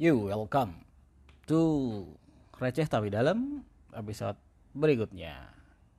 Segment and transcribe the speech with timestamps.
[0.00, 0.80] You welcome
[1.44, 1.60] to
[2.56, 3.60] Receh Tapi Dalam
[3.92, 4.40] episode
[4.72, 5.52] berikutnya.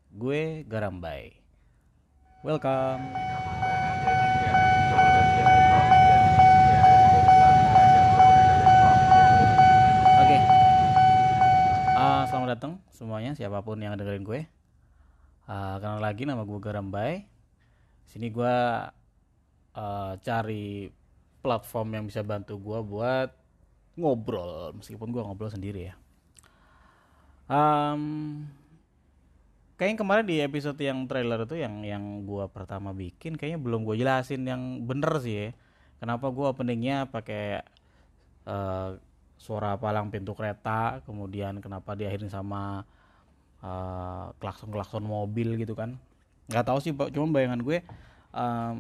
[0.10, 1.38] Gue Garambai.
[2.42, 3.14] Welcome.
[10.18, 10.38] Oke.
[11.94, 14.50] Ah, selamat datang semuanya siapa pun yang dengerin gue.
[15.46, 17.30] Ah, kenal lagi nama gue Garambai.
[18.10, 18.58] Sini gue
[19.78, 20.90] eh, cari
[21.46, 23.41] platform yang bisa bantu gue buat
[24.02, 25.96] ngobrol meskipun gue ngobrol sendiri ya.
[27.52, 28.48] Um,
[29.82, 33.98] kayaknya kemarin di episode yang trailer itu yang yang gue pertama bikin kayaknya belum gue
[33.98, 35.48] jelasin yang bener sih ya.
[36.02, 37.62] Kenapa gue openingnya pakai
[38.46, 38.90] eh,
[39.42, 42.86] suara palang pintu kereta, kemudian kenapa diakhirin sama
[43.62, 45.98] eh, klakson-klakson mobil gitu kan?
[46.50, 47.82] Nggak tahu sih, cuma bayangan gue
[48.38, 48.76] em,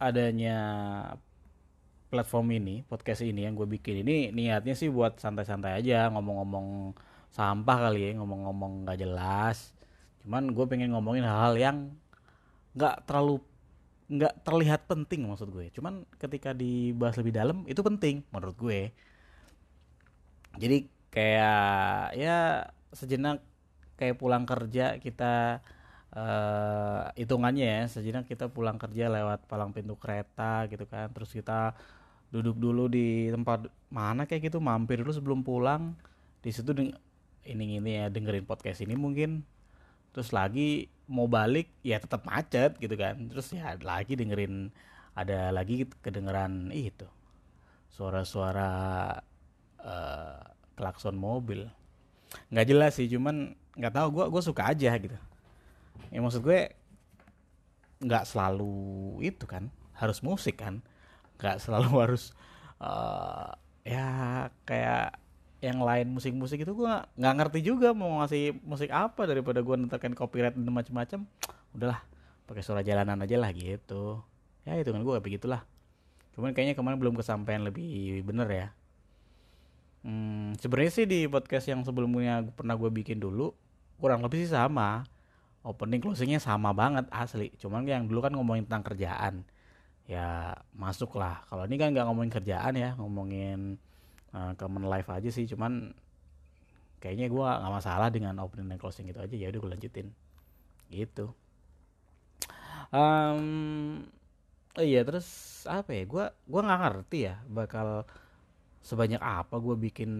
[0.00, 0.58] adanya
[2.10, 6.92] platform ini, podcast ini yang gue bikin ini niatnya sih buat santai-santai aja ngomong-ngomong
[7.30, 9.72] sampah kali ya, ngomong-ngomong nggak jelas.
[10.26, 11.76] Cuman gue pengen ngomongin hal-hal yang
[12.74, 13.38] nggak terlalu
[14.10, 15.70] nggak terlihat penting maksud gue.
[15.70, 18.80] Cuman ketika dibahas lebih dalam itu penting menurut gue.
[20.58, 20.76] Jadi
[21.14, 23.38] kayak ya sejenak
[23.98, 25.62] kayak pulang kerja kita
[26.10, 31.78] eh hitungannya ya sejenak kita pulang kerja lewat palang pintu kereta gitu kan terus kita
[32.30, 35.98] duduk dulu di tempat mana kayak gitu mampir dulu sebelum pulang.
[36.40, 36.72] Di situ
[37.44, 39.42] ini ini ya dengerin podcast ini mungkin.
[40.14, 43.18] Terus lagi mau balik ya tetap macet gitu kan.
[43.30, 44.70] Terus ya lagi dengerin
[45.18, 47.06] ada lagi kedengeran itu.
[47.90, 48.70] Suara-suara
[49.82, 50.42] eh,
[50.78, 51.66] klakson mobil.
[52.54, 55.18] Nggak jelas sih cuman nggak tahu gua gue suka aja gitu.
[56.14, 56.74] Ya maksud gue
[58.00, 60.80] nggak selalu itu kan harus musik kan
[61.40, 62.36] nggak selalu harus
[62.78, 63.48] eh,
[63.88, 64.08] ya
[64.68, 65.16] kayak
[65.60, 70.12] yang lain musik-musik itu gua nggak ngerti juga mau ngasih musik apa daripada gua nentukan
[70.16, 71.20] copyright dan macam-macam
[71.76, 72.00] udahlah
[72.50, 74.18] pakai suara jalanan aja lah gitu.
[74.66, 75.62] Ya itu kan gue begitulah
[76.30, 78.66] cuman kayaknya kemarin belum kesampaian lebih bener ya.
[80.00, 83.54] Hmm, sebenarnya sih di podcast yang sebelumnya pernah gue bikin dulu
[84.02, 85.06] kurang lebih sih sama.
[85.60, 87.52] Opening closingnya sama banget asli.
[87.60, 89.44] Cuman yang dulu kan ngomongin tentang kerjaan
[90.10, 93.78] ya masuk lah kalau ini kan nggak ngomongin kerjaan ya ngomongin
[94.34, 95.46] uh, common life aja sih.
[95.46, 95.94] Cuman
[96.98, 99.34] kayaknya gue nggak masalah dengan opening dan closing itu aja.
[99.38, 100.06] Ya udah gue lanjutin.
[100.90, 101.30] Gitu.
[102.90, 105.26] Oh iya terus
[105.70, 106.02] apa ya?
[106.10, 108.02] Gue gua nggak ngerti ya bakal
[108.82, 110.10] sebanyak apa gue bikin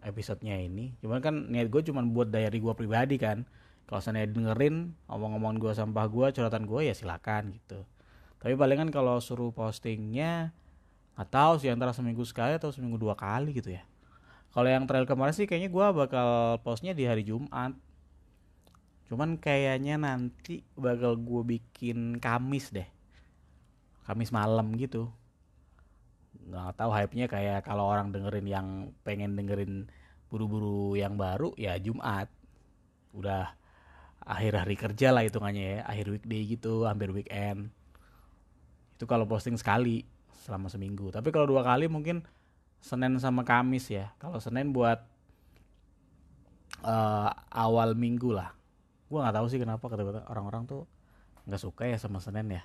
[0.00, 0.96] episodenya ini.
[1.04, 3.44] Cuman kan niat gue cuman buat diary gue pribadi kan.
[3.86, 7.84] Kalau saya dengerin omong-omongan gue sampah gue curhatan gue ya silakan gitu
[8.40, 10.52] tapi palingan kalau suruh postingnya
[11.24, 13.82] tahu sih antara seminggu sekali atau seminggu dua kali gitu ya.
[14.52, 17.72] Kalau yang trail kemarin sih kayaknya gue bakal postnya di hari Jumat.
[19.08, 22.88] Cuman kayaknya nanti bakal gue bikin Kamis deh.
[24.04, 25.08] Kamis malam gitu.
[26.46, 28.68] Nggak tahu hype-nya kayak kalau orang dengerin yang
[29.00, 29.88] pengen dengerin
[30.28, 32.28] buru-buru yang baru ya Jumat.
[33.16, 33.56] Udah
[34.20, 37.75] akhir hari kerja lah hitungannya ya akhir weekday gitu hampir weekend
[38.96, 40.08] itu kalau posting sekali
[40.48, 41.12] selama seminggu.
[41.12, 42.24] Tapi kalau dua kali mungkin
[42.80, 44.16] Senin sama Kamis ya.
[44.16, 45.04] Kalau Senin buat
[46.80, 48.56] eh, awal minggu lah.
[49.12, 50.88] Gua nggak tahu sih kenapa kata orang-orang tuh
[51.44, 52.64] nggak suka ya sama Senin ya.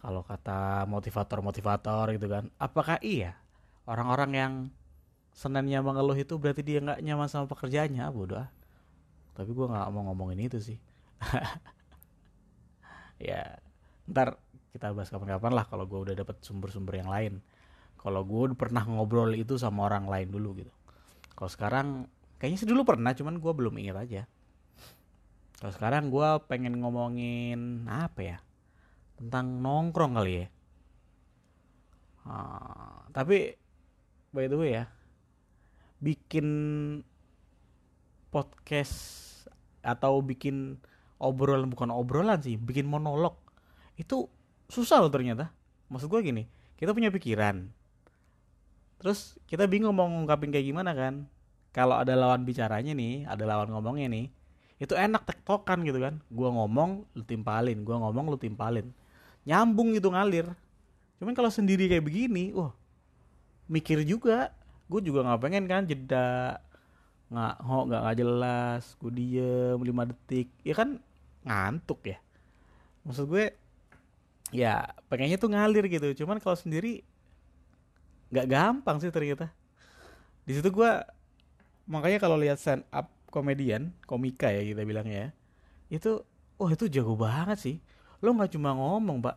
[0.00, 2.48] Kalau kata motivator-motivator gitu kan.
[2.56, 3.36] Apakah iya?
[3.84, 4.52] Orang-orang yang
[5.38, 8.02] Seninnya mengeluh itu berarti dia nggak nyaman sama pekerjaannya?
[8.02, 8.50] Ah, bodoh ah.
[9.38, 10.78] tapi gua nggak mau ngomongin itu sih.
[13.18, 13.58] Ya
[14.06, 14.38] ntar
[14.72, 17.40] kita bahas kapan-kapan lah kalau gua udah dapet sumber-sumber yang lain.
[17.98, 20.70] Kalau gue pernah ngobrol itu sama orang lain dulu gitu.
[21.34, 21.86] Kalau sekarang
[22.38, 24.22] kayaknya sih dulu pernah cuman gua belum ingat aja.
[25.58, 28.38] Kalau sekarang gua pengen ngomongin apa ya?
[29.18, 30.46] Tentang nongkrong kali ya.
[32.28, 33.56] Ah, tapi
[34.30, 34.84] by the way ya
[35.98, 36.46] bikin
[38.30, 38.94] podcast
[39.82, 40.78] atau bikin
[41.18, 43.34] obrolan bukan obrolan sih bikin monolog
[43.98, 44.30] itu
[44.68, 45.50] susah loh ternyata.
[45.88, 46.44] Maksud gue gini
[46.78, 47.66] kita punya pikiran.
[49.02, 51.26] Terus kita bingung mau ngungkapin kayak gimana kan.
[51.74, 54.26] Kalau ada lawan bicaranya nih ada lawan ngomongnya nih
[54.78, 56.22] itu enak tektokan gitu kan.
[56.30, 57.82] Gua ngomong lu timpalin.
[57.82, 58.94] Gua ngomong lu timpalin.
[59.42, 60.46] Nyambung gitu ngalir.
[61.18, 62.70] Cuman kalau sendiri kayak begini wah
[63.66, 64.54] mikir juga.
[64.88, 66.62] Gue juga nggak pengen kan jeda.
[67.28, 68.82] Nggak ho nggak nggak jelas.
[69.02, 70.48] Gue diem 5 detik.
[70.62, 71.02] Ya kan
[71.42, 72.18] ngantuk ya.
[73.02, 73.54] Maksud gue
[74.54, 76.24] ya pengennya tuh ngalir gitu.
[76.24, 77.04] Cuman kalau sendiri
[78.32, 79.52] nggak gampang sih ternyata.
[80.48, 80.90] Di situ gue
[81.88, 85.30] makanya kalau lihat stand up komedian komika ya kita bilangnya ya
[85.88, 86.20] itu
[86.60, 87.76] oh itu jago banget sih.
[88.20, 89.36] Lo nggak cuma ngomong pak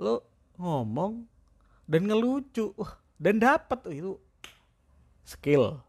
[0.00, 0.24] lo
[0.56, 1.24] ngomong
[1.88, 2.72] dan ngelucu.
[2.76, 4.16] Wah dan dapat itu
[5.24, 5.80] skill.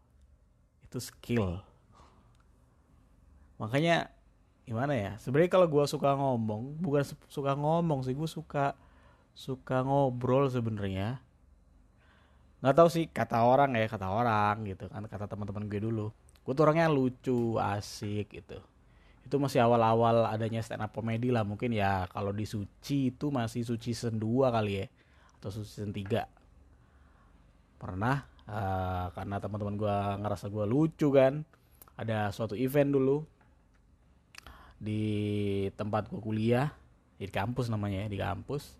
[0.84, 1.64] Itu skill.
[3.56, 4.12] Makanya
[4.62, 5.12] gimana ya?
[5.18, 8.78] Sebenarnya kalau gue suka ngomong bukan suka ngomong sih gue suka
[9.34, 11.18] suka ngobrol sebenarnya.
[12.62, 16.14] Nggak tahu sih kata orang ya kata orang gitu kan kata teman-teman gue dulu.
[16.42, 18.58] Gue tuh orangnya lucu asik gitu.
[19.22, 22.06] Itu masih awal-awal adanya stand up comedy lah mungkin ya.
[22.10, 24.18] Kalau di Suci itu masih Suci 2
[24.50, 24.86] kali ya
[25.42, 26.42] atau Suci season 3
[27.82, 31.42] pernah uh, karena teman-teman gue ngerasa gue lucu kan.
[31.98, 33.31] Ada suatu event dulu
[34.82, 35.02] di
[35.78, 36.74] tempat gue kuliah
[37.14, 38.74] di kampus namanya ya di kampus.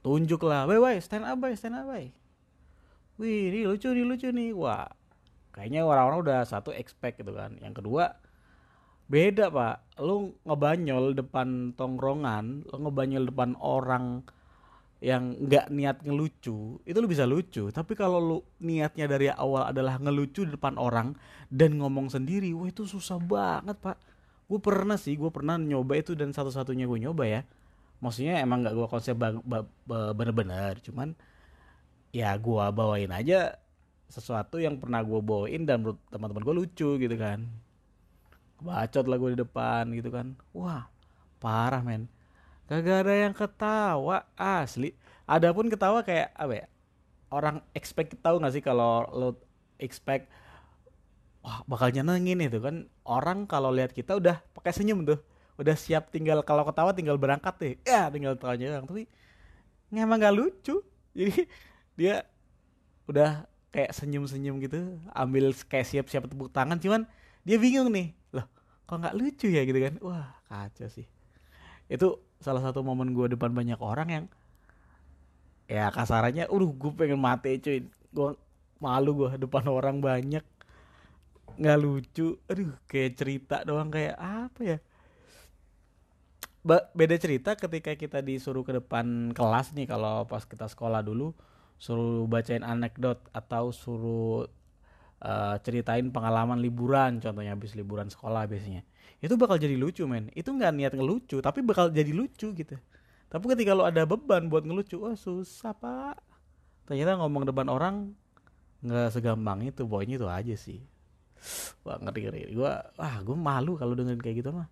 [0.00, 2.08] Tunjuk lah woi woi stand up boy stand up boy
[3.20, 4.56] wih ini lucu nih lucu nih.
[4.56, 4.88] Wah
[5.52, 7.60] kayaknya orang-orang udah satu expect gitu kan.
[7.60, 8.16] Yang kedua
[9.12, 10.00] beda pak.
[10.00, 14.24] Lu ngebanyol depan tongkrongan lu ngebanyol depan orang
[15.04, 17.68] yang nggak niat ngelucu itu lu bisa lucu.
[17.68, 21.12] Tapi kalau lu niatnya dari awal adalah ngelucu di depan orang
[21.52, 24.15] dan ngomong sendiri wah itu susah banget pak
[24.46, 27.40] gue pernah sih gue pernah nyoba itu dan satu-satunya gue nyoba ya
[27.98, 29.16] maksudnya emang nggak gue konsep
[29.88, 31.16] bener-bener cuman
[32.14, 33.58] ya gue bawain aja
[34.06, 37.48] sesuatu yang pernah gue bawain dan menurut teman-teman gue lucu gitu kan
[38.62, 40.86] bacot lah gue di depan gitu kan wah
[41.42, 42.06] parah men
[42.66, 44.90] Gak ada yang ketawa asli.
[45.22, 46.66] Adapun ketawa kayak apa ya?
[47.30, 49.38] Orang expect tahu gak sih kalau lo
[49.78, 50.26] expect
[51.46, 52.90] wah bakal nyenengin itu kan.
[53.06, 55.22] Orang kalau lihat kita udah pakai senyum tuh.
[55.56, 57.74] Udah siap tinggal kalau ketawa tinggal berangkat deh.
[57.86, 59.06] Ya tinggal tanya tapi
[59.94, 60.82] emang gak lucu.
[61.16, 61.46] Jadi
[61.94, 62.26] dia
[63.06, 66.82] udah kayak senyum-senyum gitu ambil kayak siap-siap tepuk tangan.
[66.82, 67.06] Cuman
[67.46, 68.10] dia bingung nih.
[68.34, 68.50] Loh
[68.84, 69.94] kok nggak lucu ya gitu kan?
[70.02, 71.06] Wah kacau sih.
[71.86, 74.24] Itu salah satu momen gue depan banyak orang yang
[75.70, 77.86] ya kasarannya udah gue pengen mati cuy.
[78.10, 78.34] Gue
[78.82, 80.42] malu gue depan orang banyak
[81.56, 82.36] nggak lucu.
[82.48, 84.78] Aduh kayak cerita doang kayak apa ya?
[86.66, 91.30] Beda cerita ketika kita disuruh ke depan kelas nih kalau pas kita sekolah dulu
[91.78, 94.50] suruh bacain anekdot atau suruh
[95.22, 97.22] uh, ceritain pengalaman liburan.
[97.22, 98.82] Contohnya habis liburan sekolah biasanya.
[99.22, 100.28] Itu bakal jadi lucu men.
[100.34, 102.76] Itu nggak niat ngelucu tapi bakal jadi lucu gitu.
[103.26, 106.18] Tapi ketika lo ada beban buat ngelucu oh susah pak.
[106.90, 108.10] Ternyata ngomong depan orang
[108.82, 109.86] nggak segampang itu.
[109.86, 110.95] Poinnya itu aja sih
[111.82, 112.40] wah ngeri ngeri.
[112.54, 114.68] Gue wah gue malu kalau dengerin kayak gitu mah.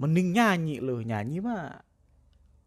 [0.00, 1.76] Mending nyanyi lo nyanyi mah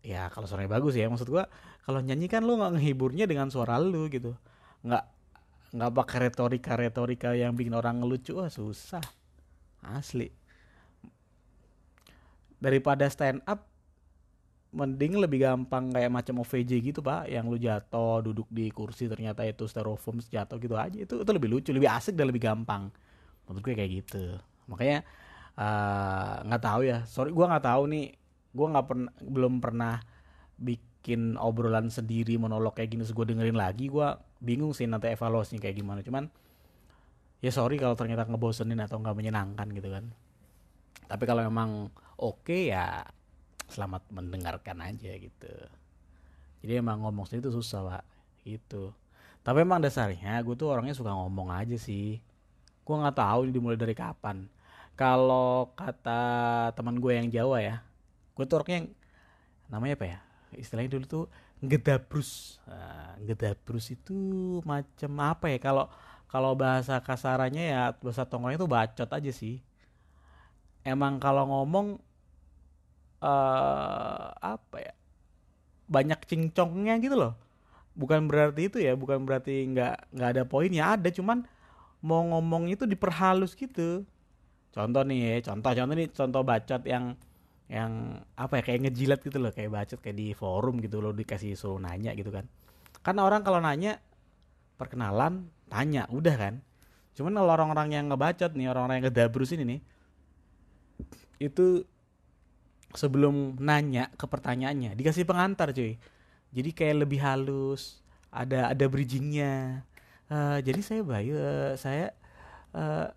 [0.06, 1.10] ya kalau suaranya bagus ya.
[1.10, 1.44] Maksud gue
[1.84, 4.38] kalau nyanyi kan lo nggak ngehiburnya dengan suara lo gitu.
[4.86, 5.04] Nggak
[5.74, 8.38] nggak pakai retorika retorika yang bikin orang ngelucu.
[8.38, 9.04] Wah susah.
[9.84, 10.30] Asli.
[12.62, 13.73] Daripada stand up
[14.74, 17.30] mending lebih gampang kayak macam OVJ gitu pak.
[17.30, 20.98] Yang lu jatuh duduk di kursi ternyata itu styrofoam jatuh gitu aja.
[20.98, 22.90] Itu itu lebih lucu lebih asik dan lebih gampang.
[23.46, 24.42] Menurut gue kayak gitu.
[24.66, 25.06] Makanya
[25.56, 26.98] eh, nggak uh, tahu ya.
[27.06, 28.06] Sorry gue nggak tahu nih.
[28.54, 29.96] Gue nggak pernah belum pernah
[30.58, 34.08] bikin obrolan sendiri monolog kayak gini gue dengerin lagi gue
[34.40, 36.02] bingung sih nanti evaluasinya kayak gimana.
[36.02, 36.26] Cuman
[37.46, 40.10] ya sorry kalau ternyata ngebosenin atau nggak menyenangkan gitu kan.
[41.06, 43.06] Tapi kalau memang oke okay, ya
[43.70, 45.54] selamat mendengarkan aja gitu.
[46.64, 48.04] Jadi emang ngomong sendiri itu susah pak.
[48.44, 48.92] Gitu.
[49.44, 52.20] Tapi emang dasarnya gue tuh orangnya suka ngomong aja sih.
[52.84, 54.48] Gue nggak tahu ini dimulai dari kapan.
[54.94, 57.82] Kalau kata teman gue yang Jawa ya
[58.34, 58.88] gue tuh orangnya yang
[59.70, 60.20] namanya apa ya?
[60.54, 61.26] Istilahnya dulu tuh
[61.62, 62.62] ngedabrus.
[62.66, 64.18] Nah, ngedabrus itu
[64.66, 65.58] macam apa ya?
[65.62, 65.86] Kalau
[66.30, 69.62] kalau bahasa kasarannya ya bahasa tongkrongnya itu bacot aja sih.
[70.84, 72.02] Emang kalau ngomong
[73.24, 74.94] uh, apa ya
[75.88, 77.34] banyak cincongnya gitu loh.
[77.96, 81.48] Bukan berarti itu ya bukan berarti nggak nggak ada poinnya ada cuman
[82.04, 84.04] mau ngomong itu diperhalus gitu.
[84.74, 87.16] Contoh nih ya contoh contoh nih contoh bacot yang
[87.72, 91.56] yang apa ya kayak ngejilat gitu loh kayak bacot kayak di forum gitu loh dikasih
[91.56, 92.44] suruh nanya gitu kan.
[93.06, 94.02] Kan orang kalau nanya
[94.76, 96.56] perkenalan tanya udah kan.
[97.14, 99.82] Cuman kalau orang-orang yang ngebacot nih orang-orang yang ngedabrus ini nih
[101.42, 101.86] itu
[102.94, 105.98] sebelum nanya ke pertanyaannya dikasih pengantar cuy
[106.54, 109.86] jadi kayak lebih halus ada ada bridgingnya
[110.30, 112.14] uh, jadi saya bayu uh, saya
[112.74, 113.10] uh,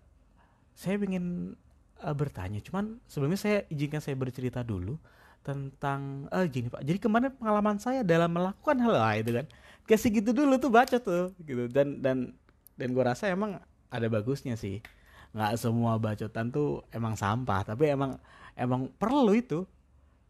[0.77, 1.57] saya ingin
[2.05, 2.61] uh, bertanya.
[2.61, 5.01] Cuman sebelumnya saya izinkan saya bercerita dulu
[5.41, 6.85] tentang eh uh, gini Pak.
[6.85, 9.47] Jadi kemarin pengalaman saya dalam melakukan hal itu kan.
[9.87, 12.35] kasih gitu dulu tuh baca tuh gitu dan dan
[12.75, 13.55] dan gue rasa emang
[13.87, 14.83] ada bagusnya sih
[15.31, 18.19] nggak semua bacotan tuh emang sampah tapi emang
[18.57, 19.63] emang perlu itu.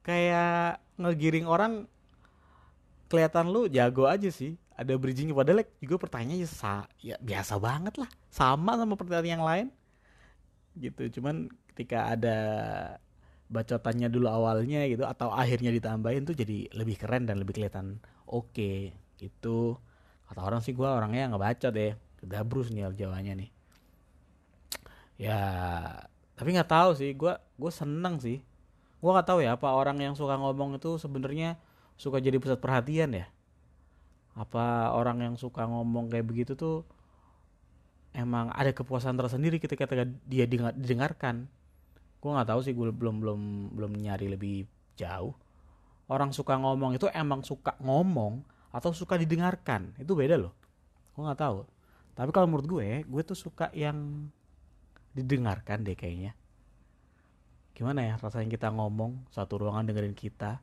[0.03, 1.88] Kayak ngegiring orang
[3.07, 4.60] kelihatan lu jago aja sih.
[4.77, 8.10] Ada bridging padahal like, juga pertanyaannya sa ya biasa banget lah.
[8.29, 9.67] Sama sama pertanyaan yang lain.
[10.77, 11.17] Gitu.
[11.17, 12.38] Cuman ketika ada
[13.48, 18.51] bacotannya dulu awalnya gitu atau akhirnya ditambahin tuh jadi lebih keren dan lebih kelihatan oke.
[18.53, 18.91] Okay,
[19.24, 19.74] itu
[20.27, 23.50] kata orang sih gue orangnya nggak baca deh kedabrus nih jawanya nih.
[25.17, 25.39] Ya
[26.38, 28.38] tapi nggak tahu sih gue gue seneng sih.
[29.01, 31.58] Gue nggak tahu ya apa orang yang suka ngomong itu sebenarnya
[31.98, 33.25] suka jadi pusat perhatian ya?
[34.38, 36.86] Apa orang yang suka ngomong kayak begitu tuh
[38.13, 39.89] emang ada kepuasan tersendiri ketika
[40.29, 41.50] dia didengarkan?
[42.22, 43.41] Gue nggak tahu sih gue belum belum
[43.74, 45.34] belum nyari lebih jauh.
[46.06, 49.98] Orang suka ngomong itu emang suka ngomong atau suka didengarkan?
[49.98, 50.53] Itu beda loh.
[51.17, 51.65] Gue nggak tahu.
[52.13, 54.29] Tapi kalau menurut gue gue tuh suka yang
[55.17, 56.38] didengarkan deh kayaknya.
[57.74, 60.62] Gimana ya rasanya kita ngomong satu ruangan dengerin kita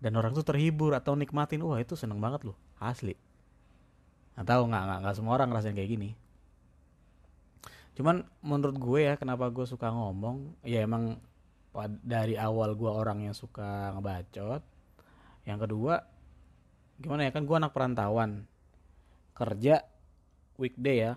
[0.00, 3.16] dan orang tuh terhibur atau nikmatin wah itu seneng banget loh asli.
[4.36, 6.10] Nggak tahu nggak nggak nggak semua orang ngerasain kayak gini.
[7.96, 11.16] Cuman menurut gue ya kenapa gue suka ngomong ya emang
[12.04, 14.60] dari awal gue orang yang suka ngebacot.
[15.48, 16.04] Yang kedua
[17.00, 18.44] gimana ya kan gue anak perantauan.
[19.36, 19.84] Kerja
[20.56, 21.12] weekday ya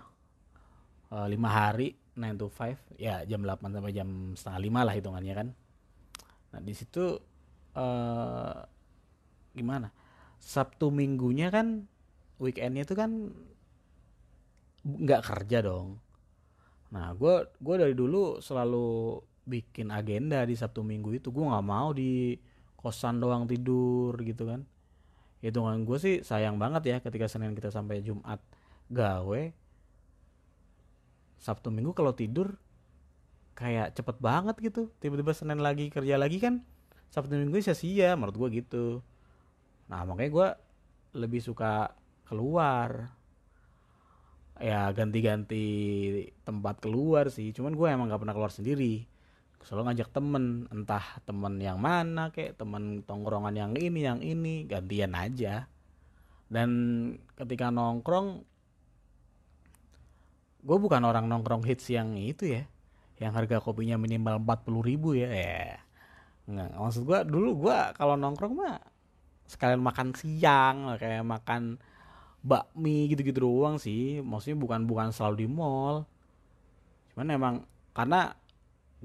[1.12, 5.34] uh, lima hari 9 to 5 ya jam 8 sampai jam setengah lima lah hitungannya
[5.34, 5.48] kan.
[6.52, 7.16] Nah di situ
[7.74, 8.60] uh,
[9.56, 9.88] gimana?
[10.36, 11.88] Sabtu minggunya kan
[12.36, 13.32] weekendnya itu kan
[14.84, 15.96] nggak kerja dong.
[16.92, 21.32] Nah gue gue dari dulu selalu bikin agenda di sabtu minggu itu.
[21.32, 22.36] Gue nggak mau di
[22.76, 24.64] kosan doang tidur gitu kan.
[25.40, 28.40] Hitungan gue sih sayang banget ya ketika Senin kita sampai Jumat
[28.92, 29.42] gawe
[31.40, 32.60] Sabtu Minggu kalau tidur
[33.56, 34.92] kayak cepet banget gitu.
[35.00, 36.60] Tiba-tiba Senin lagi kerja lagi kan
[37.08, 38.84] Sabtu Minggu sia-sia menurut gue gitu.
[39.88, 40.48] Nah makanya gue
[41.16, 41.96] lebih suka
[42.28, 43.16] keluar.
[44.60, 45.64] Ya ganti-ganti
[46.44, 49.08] tempat keluar sih cuman gue emang gak pernah keluar sendiri.
[49.64, 55.16] Selalu ngajak temen entah temen yang mana kayak temen tongkrongan yang ini yang ini gantian
[55.16, 55.68] aja.
[56.50, 56.70] Dan
[57.36, 58.44] ketika nongkrong
[60.60, 62.62] gue bukan orang nongkrong hits yang itu ya
[63.20, 65.28] yang harga kopinya minimal 40 ribu ya.
[65.28, 65.76] Ya
[66.48, 66.72] nggak.
[66.80, 68.80] Maksud gue dulu gue kalau nongkrong mah
[69.44, 71.76] sekalian makan siang kayak makan
[72.40, 74.24] bakmi gitu-gitu doang sih.
[74.24, 76.08] Maksudnya bukan bukan selalu di mall.
[77.12, 77.54] Cuman emang
[77.92, 78.32] karena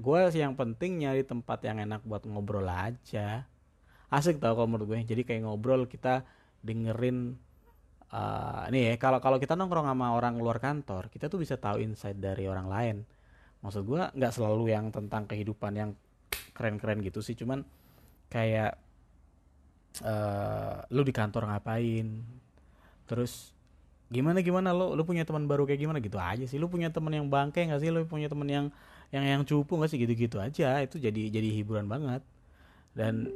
[0.00, 3.44] gue sih yang penting nyari tempat yang enak buat ngobrol aja.
[4.08, 6.24] Asik tau kalau menurut gue jadi kayak ngobrol kita
[6.64, 7.36] dengerin
[8.12, 11.82] uh, nih ya kalau kalau kita nongkrong sama orang luar kantor kita tuh bisa tahu
[11.82, 12.96] insight dari orang lain.
[13.64, 15.90] Maksud gue nggak selalu yang tentang kehidupan yang
[16.52, 17.64] keren-keren gitu sih cuman
[18.30, 18.78] kayak
[20.04, 22.22] uh, lu di kantor ngapain?
[23.08, 23.54] Terus
[24.12, 24.70] gimana gimana?
[24.70, 25.98] Lo lu punya teman baru kayak gimana?
[25.98, 26.58] Gitu aja sih.
[26.60, 27.90] Lu punya teman yang bangke nggak sih?
[27.90, 28.66] Lu punya teman yang
[29.14, 29.98] yang yang cupu nggak sih?
[29.98, 30.78] Gitu-gitu aja.
[30.84, 32.22] Itu jadi jadi hiburan banget.
[32.96, 33.28] Dan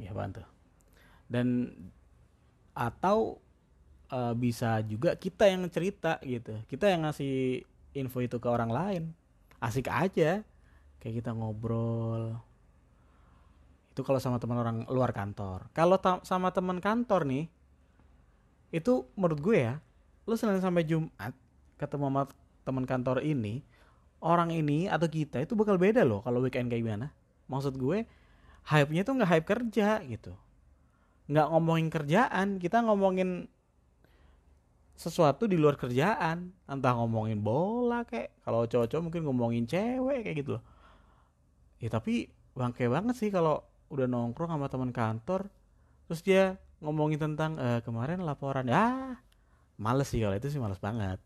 [0.00, 0.40] ya bantu
[1.30, 1.70] dan
[2.74, 3.38] atau
[4.10, 6.54] uh, bisa juga kita yang cerita gitu.
[6.66, 7.64] Kita yang ngasih
[7.96, 9.02] info itu ke orang lain.
[9.62, 10.42] Asik aja.
[11.00, 12.36] Kayak kita ngobrol.
[13.94, 15.70] Itu kalau sama teman orang luar kantor.
[15.72, 17.46] Kalau sama teman kantor nih
[18.70, 19.82] itu menurut gue ya
[20.30, 21.34] lu selain sampai Jumat
[21.74, 22.22] ketemu sama
[22.62, 23.66] teman kantor ini
[24.22, 27.10] orang ini atau kita itu bakal beda loh kalau weekend kayak gimana.
[27.50, 28.06] Maksud gue
[28.70, 30.38] hype-nya tuh nggak hype kerja gitu.
[31.26, 33.50] Nggak ngomongin kerjaan kita ngomongin
[35.00, 36.52] sesuatu di luar kerjaan.
[36.68, 40.64] Entah ngomongin bola kayak kalau cowok-cowok mungkin ngomongin cewek kayak gitu loh.
[41.80, 45.48] Ya tapi bangke banget sih kalau udah nongkrong sama teman kantor
[46.04, 48.68] terus dia ngomongin tentang e, kemarin laporan.
[48.68, 49.16] Ya
[49.80, 51.16] males sih kalau itu sih males banget.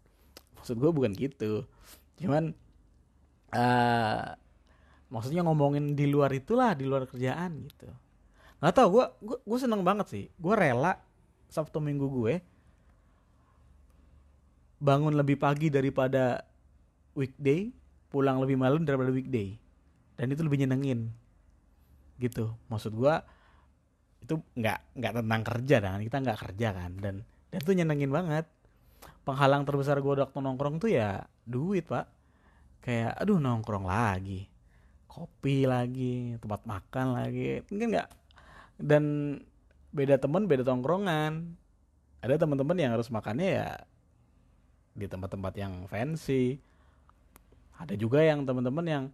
[0.54, 1.66] Maksud gue bukan gitu.
[2.14, 2.54] Cuman
[3.50, 4.23] uh,
[5.11, 7.90] maksudnya ngomongin di luar itulah di luar kerjaan gitu.
[8.62, 9.04] Nggak tau gue
[9.43, 10.25] gue seneng banget sih.
[10.38, 10.95] Gue rela
[11.50, 12.54] sabtu minggu gue
[14.85, 16.45] bangun lebih pagi daripada
[17.17, 17.73] weekday
[18.12, 19.57] pulang lebih malam daripada weekday.
[20.14, 21.11] Dan itu lebih nyenengin.
[22.21, 22.53] Gitu.
[22.71, 23.14] Maksud gue
[24.23, 25.99] itu nggak nggak tentang kerja kan.
[26.05, 26.91] Kita nggak kerja kan.
[27.00, 27.14] Dan
[27.50, 28.47] dan itu nyenengin banget.
[29.26, 32.07] Penghalang terbesar gue waktu nongkrong tuh ya duit pak.
[32.85, 34.47] Kayak aduh nongkrong lagi.
[35.11, 37.67] Kopi lagi tempat makan lagi.
[37.73, 38.09] Mungkin nggak.
[38.79, 39.05] Dan
[39.91, 41.59] beda temen beda tongkrongan.
[42.23, 43.69] Ada teman-teman yang harus makannya ya
[44.95, 46.63] di tempat-tempat yang fancy.
[47.75, 49.05] Ada juga yang teman-teman yang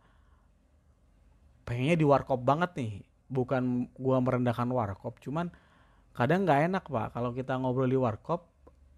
[1.65, 2.93] pengennya di warkop banget nih.
[3.33, 5.49] Bukan gua merendahkan warkop cuman
[6.13, 7.17] kadang nggak enak pak.
[7.17, 8.45] Kalau kita ngobrol di warkop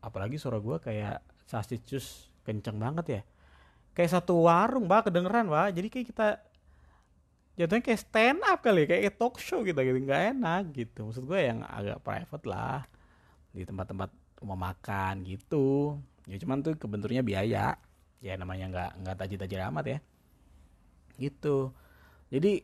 [0.02, 3.22] apalagi suara gua kayak sasicus kenceng banget ya.
[3.94, 5.70] Kayak satu warung pak kedengeran pak.
[5.78, 6.28] Jadi kayak kita
[7.54, 9.98] jatuhnya kayak stand up kali kayak talk show gitu gitu.
[10.02, 11.06] Nggak enak gitu.
[11.06, 12.82] Maksud gue yang agak private lah.
[13.52, 14.10] Di tempat-tempat
[14.42, 17.78] rumah makan gitu ya cuman tuh kebenturnya biaya.
[18.22, 19.98] Ya namanya nggak nggak tajir-tajir amat ya.
[21.18, 21.74] Gitu.
[22.30, 22.62] Jadi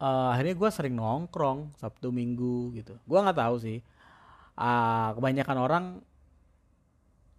[0.00, 2.96] uh, akhirnya gue sering nongkrong sabtu minggu gitu.
[3.04, 3.78] Gue nggak tahu sih.
[4.54, 5.84] Uh, kebanyakan orang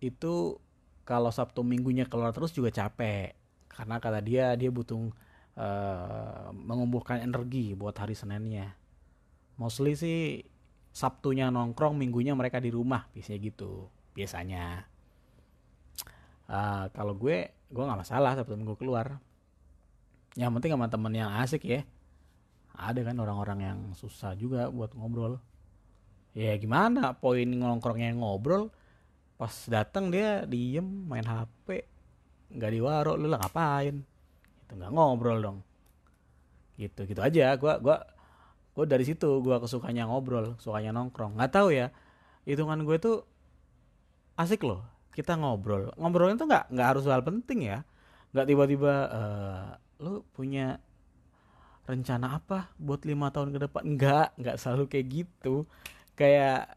[0.04, 0.60] itu
[1.08, 3.34] kalau sabtu minggunya keluar terus juga capek.
[3.66, 5.10] Karena kata dia dia butuh
[5.58, 8.78] uh, mengumpulkan energi buat hari Seninnya.
[9.58, 10.20] Mostly sih
[10.96, 14.88] Sabtunya nongkrong, minggunya mereka di rumah biasanya gitu, biasanya.
[16.46, 19.20] Uh, kalau gue, gue nggak masalah Sabtu Minggu keluar.
[20.40, 21.84] Yang penting sama temen yang asik ya.
[22.76, 25.40] Ada kan orang-orang yang susah juga buat ngobrol.
[26.36, 28.68] Ya gimana, poin nongkrongnya ngobrol,
[29.40, 31.88] pas datang dia diem main HP,
[32.52, 34.04] nggak diwaro, lu lah ngapain?
[34.66, 35.58] itu nggak ngobrol dong
[36.76, 38.02] gitu gitu aja gue gua
[38.76, 41.94] gue dari situ gue kesukanya ngobrol sukanya nongkrong nggak tahu ya
[42.44, 43.24] hitungan gue tuh
[44.36, 45.96] asik loh kita ngobrol.
[45.96, 47.88] Ngobrolnya tuh nggak nggak harus hal penting ya.
[48.36, 49.68] Nggak tiba-tiba uh,
[50.04, 50.84] lu punya
[51.88, 53.82] rencana apa buat lima tahun ke depan?
[53.96, 55.64] Nggak nggak selalu kayak gitu.
[56.20, 56.76] Kayak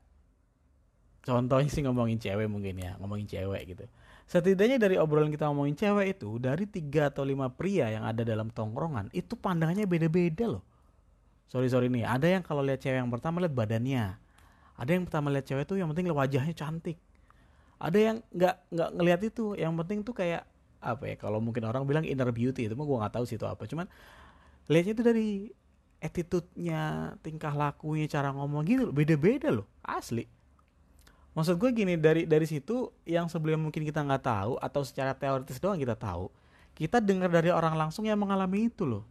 [1.26, 3.84] contohnya sih ngomongin cewek mungkin ya ngomongin cewek gitu.
[4.30, 8.54] Setidaknya dari obrolan kita ngomongin cewek itu dari tiga atau lima pria yang ada dalam
[8.54, 10.64] tongkrongan itu pandangannya beda-beda loh.
[11.50, 14.14] Sorry sorry nih ada yang kalau lihat cewek yang pertama lihat badannya.
[14.78, 17.02] Ada yang pertama lihat cewek itu yang penting wajahnya cantik
[17.78, 19.54] ada yang nggak nggak ngelihat itu.
[19.54, 20.42] Yang penting tuh kayak
[20.78, 23.46] apa ya kalau mungkin orang bilang inner beauty itu mah gue nggak tahu sih itu
[23.46, 23.64] apa.
[23.66, 23.86] Cuman
[24.70, 25.28] lihatnya itu dari
[25.98, 30.26] attitude-nya tingkah lakunya cara ngomong gitu beda-beda loh asli.
[31.34, 35.58] Maksud gue gini dari dari situ yang sebelumnya mungkin kita nggak tahu atau secara teoritis
[35.62, 36.30] doang kita tahu
[36.78, 39.02] kita dengar dari orang langsung yang mengalami itu loh.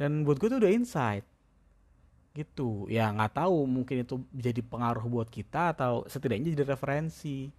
[0.00, 1.24] Dan buat gue itu udah insight
[2.32, 2.88] gitu.
[2.88, 7.52] Ya nggak tahu mungkin itu jadi pengaruh buat kita atau setidaknya jadi referensi.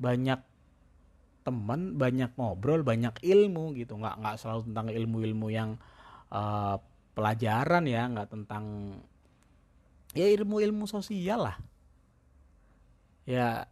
[0.00, 0.40] Banyak
[1.44, 4.00] teman banyak ngobrol banyak ilmu gitu.
[4.00, 5.70] Nggak nggak selalu tentang ilmu-ilmu yang
[6.32, 6.76] uh,
[7.12, 8.08] pelajaran ya.
[8.08, 8.64] Nggak tentang
[10.16, 11.56] ya ilmu-ilmu sosial lah.
[13.28, 13.68] Ya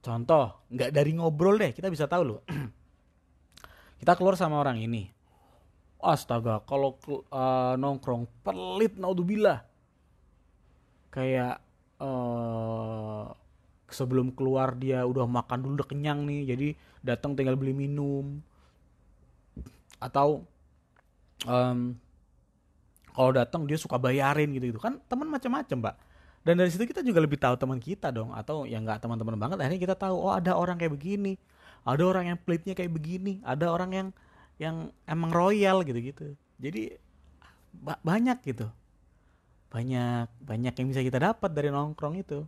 [0.00, 1.72] contoh nggak dari ngobrol deh.
[1.72, 2.40] Kita bisa tahu loh.
[4.00, 5.19] Kita keluar sama orang ini
[6.02, 6.96] astaga kalau
[7.30, 9.64] uh, nongkrong pelit naudzubillah.
[11.10, 11.58] Kayak
[11.98, 13.34] uh,
[13.90, 16.68] sebelum keluar dia udah makan dulu udah kenyang nih jadi
[17.02, 18.40] datang tinggal beli minum.
[20.00, 20.48] Atau
[21.44, 21.98] um,
[23.10, 25.96] kalau datang dia suka bayarin gitu gitu kan teman macam-macam pak
[26.40, 28.32] dan dari situ kita juga lebih tahu teman kita dong.
[28.32, 29.56] Atau yang nggak teman-teman banget.
[29.60, 31.36] Akhirnya kita tahu oh ada orang kayak begini.
[31.84, 33.44] Ada orang yang pelitnya kayak begini.
[33.44, 34.08] Ada orang yang
[34.60, 36.36] yang emang royal gitu-gitu.
[36.60, 36.92] Jadi
[37.72, 38.68] ba banyak gitu.
[39.72, 42.44] Banyak banyak yang bisa kita dapat dari nongkrong itu.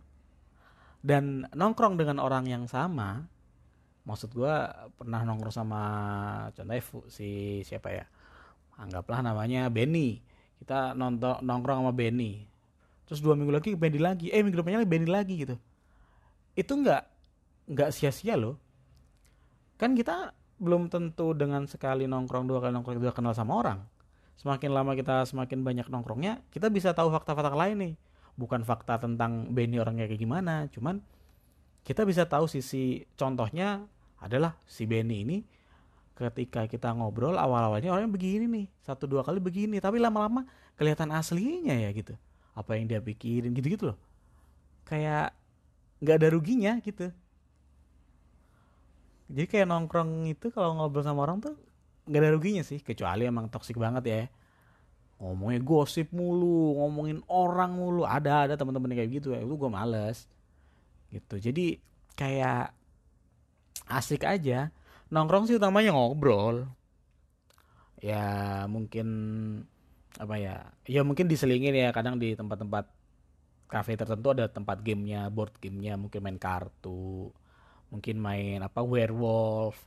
[1.01, 3.25] Dan nongkrong dengan orang yang sama
[4.03, 4.55] maksud gue
[4.99, 5.81] pernah nongkrong sama
[6.53, 8.05] contohnya si siapa ya?
[8.77, 10.21] Anggaplah namanya Benny.
[10.61, 12.45] Kita nonton nongkrong sama Benny.
[13.09, 14.29] Terus dua minggu lagi Benny lagi.
[14.29, 15.55] Eh minggu depannya Benny lagi gitu.
[16.53, 17.03] Itu nggak
[17.73, 18.61] nggak sia-sia loh.
[19.81, 23.79] Kan kita belum tentu dengan sekali nongkrong dua kali nongkrong juga kenal sama orang.
[24.39, 27.93] Semakin lama kita semakin banyak nongkrongnya kita bisa tahu fakta-fakta lain nih.
[28.39, 31.03] Bukan fakta tentang Benny orangnya kayak gimana cuman
[31.83, 33.83] kita bisa tahu sisi contohnya
[34.23, 35.37] adalah si Benny ini
[36.15, 40.47] ketika kita ngobrol awal-awalnya orangnya begini nih satu dua kali begini tapi lama-lama
[40.79, 42.15] kelihatan aslinya ya gitu.
[42.55, 43.97] Apa yang dia pikirin gitu-gitu loh.
[44.87, 45.35] Kayak
[45.99, 47.13] nggak ada ruginya gitu
[49.33, 51.57] jadi kayak nongkrong itu kalau ngobrol sama orang tuh
[52.05, 54.21] nggak ada ruginya sih kecuali emang toksik banget ya.
[55.17, 58.05] Ngomongnya gosip mulu ngomongin orang mulu.
[58.05, 60.29] Ada ada teman-teman kayak gitu ya itu gue males.
[61.09, 61.41] Gitu.
[61.41, 61.81] Jadi
[62.13, 62.77] kayak
[63.89, 64.69] asik aja.
[65.09, 66.69] Nongkrong sih utamanya ngobrol.
[68.05, 69.07] Ya mungkin
[70.21, 71.89] apa ya ya mungkin diselingin ya.
[71.89, 72.85] Kadang di tempat-tempat
[73.65, 77.33] kafe tertentu ada tempat gamenya board gamenya mungkin main kartu
[77.93, 79.77] mungkin main apa werewolf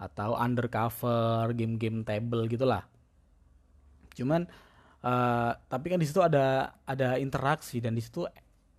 [0.00, 2.88] atau undercover game-game table gitulah.
[4.16, 4.48] Cuman
[5.04, 8.24] uh, tapi kan di situ ada ada interaksi dan di situ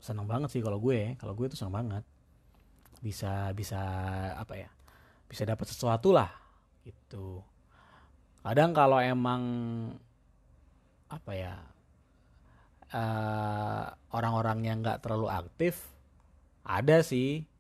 [0.02, 1.14] seneng banget sih kalau gue.
[1.22, 2.04] Kalau gue tuh seneng banget.
[3.06, 3.82] Bisa bisa
[4.34, 4.70] apa ya
[5.30, 6.34] bisa dapat sesuatu lah
[6.82, 7.46] gitu.
[8.42, 9.42] Kadang kalau emang
[11.06, 11.54] apa ya
[12.98, 15.92] uh, orang-orang yang nggak terlalu aktif
[16.66, 17.51] ada sih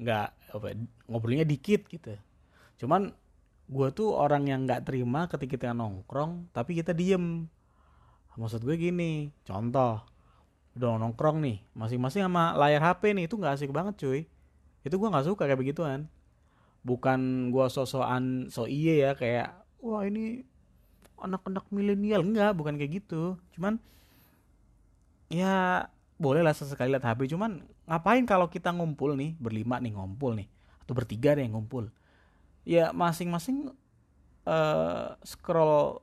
[0.00, 0.66] nggak apa
[1.06, 2.16] ngobrolnya dikit gitu.
[2.80, 3.12] Cuman
[3.70, 7.46] gue tuh orang yang nggak terima ketika kita nongkrong tapi kita diem.
[8.34, 10.00] Maksud gue gini contoh
[10.78, 14.20] udah nongkrong nih masing-masing sama layar HP nih itu nggak asik banget cuy.
[14.80, 16.08] Itu gue nggak suka kayak begituan.
[16.80, 19.52] Bukan gue sosokan so iye ya kayak
[19.84, 20.48] wah ini
[21.20, 22.24] anak-anak milenial.
[22.24, 23.36] Enggak bukan kayak gitu.
[23.52, 23.76] Cuman
[25.28, 25.86] ya
[26.20, 30.46] boleh lah sesekali lihat HP cuman ngapain kalau kita ngumpul nih berlima nih ngumpul nih
[30.86, 31.90] atau bertiga deh ngumpul?
[32.62, 33.74] Ya masing-masing
[34.46, 35.98] uh, scroll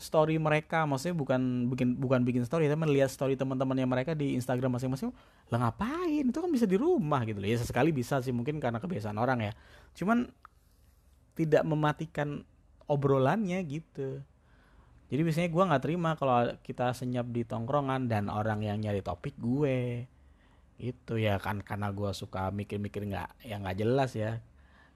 [0.00, 0.82] story mereka.
[0.88, 5.14] Maksudnya bukan bikin bukan bikin story tapi melihat story teman-temannya mereka di Instagram masing-masing
[5.52, 6.26] lah ngapain?
[6.26, 7.46] Itu kan bisa di rumah gitu loh.
[7.46, 9.52] Ya sesekali bisa sih mungkin karena kebiasaan orang ya.
[9.94, 10.26] Cuman
[11.38, 12.42] tidak mematikan
[12.90, 14.24] obrolannya gitu.
[15.10, 19.38] Jadi biasanya gue nggak terima kalau kita senyap di tongkrongan dan orang yang nyari topik
[19.38, 20.06] gue
[20.80, 24.40] itu ya kan karena gue suka mikir-mikir nggak yang nggak jelas ya.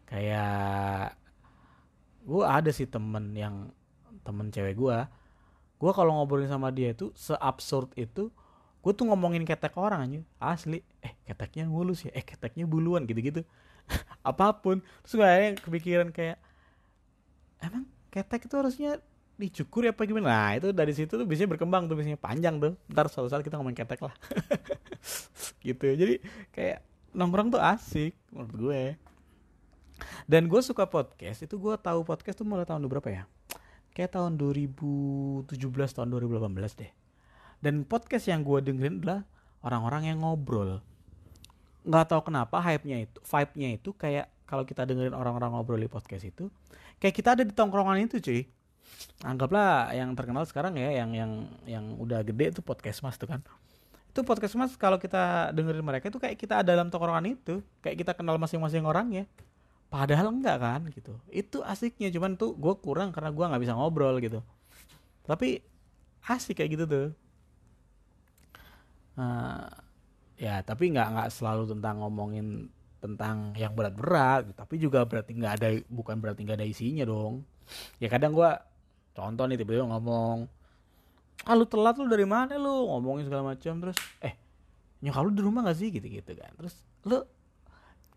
[0.09, 1.17] Kayak
[2.25, 3.69] gue ada sih temen yang
[4.25, 4.99] temen cewek gue
[5.75, 8.33] gue kalau ngobrolin sama dia itu seabsurd itu
[8.81, 10.81] gue tuh ngomongin ketek orang aja asli.
[11.01, 12.13] Eh keteknya mulus ya.
[12.13, 13.45] Eh keteknya buluan gitu-gitu.
[14.29, 14.85] Apa pun.
[15.05, 16.37] Terus gue kepikiran kayak
[17.65, 19.01] emang ketek itu harusnya
[19.35, 20.31] dicukur ya apa gimana?
[20.31, 22.79] Nah itu dari situ tuh biasanya berkembang tuh biasanya panjang tuh.
[22.91, 24.15] Ntar suatu saat kita ngomongin ketek lah.
[25.67, 25.87] Gitu.
[25.97, 26.15] Jadi
[26.55, 28.83] kayak nongkrong tuh asik menurut gue.
[30.27, 33.25] Dan gue suka podcast itu gue tahu podcast tuh mulai tahun berapa ya?
[33.95, 36.93] Kayak tahun 2017 tahun 2018 deh.
[37.63, 39.21] Dan podcast yang gue dengerin adalah
[39.65, 40.83] orang-orang yang ngobrol.
[41.87, 46.25] Nggak tahu kenapa hype-nya itu vibe-nya itu kayak kalau kita dengerin orang-orang ngobrol di podcast
[46.29, 46.53] itu
[47.01, 48.45] kayak kita ada di tongkrongan itu cuy
[49.25, 51.33] anggaplah yang terkenal sekarang ya yang yang
[51.65, 53.41] yang udah gede itu podcast mas tuh kan.
[54.13, 58.05] Itu podcast mas kalau kita dengerin mereka itu kayak kita ada dalam tongkrongan itu kayak
[58.05, 59.25] kita kenal masing-masing orang ya.
[59.89, 61.17] Padahal enggak kan gitu.
[61.31, 64.43] Itu asiknya cuman tuh gue kurang karena gue nggak bisa ngobrol gitu.
[65.25, 65.63] Tapi
[66.27, 67.09] asik kayak gitu tuh.
[69.15, 69.71] Uh,
[70.35, 72.67] ya tapi nggak nggak selalu tentang ngomongin
[72.99, 77.47] tentang yang berat-berat tapi juga berarti nggak ada bukan berarti nggak ada isinya dong.
[78.03, 78.51] Ya kadang gue
[79.15, 80.51] contoh nih tiba-tiba ngomong
[81.47, 82.91] ah lu telat lu dari mana lu?
[82.91, 84.35] Ngomongin segala macam terus eh
[85.03, 85.89] nyokap lu di rumah gak sih?
[85.95, 86.51] Gitu gitu kan.
[86.59, 86.75] Terus
[87.07, 87.23] lu